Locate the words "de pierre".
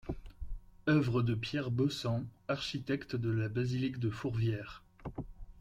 1.21-1.69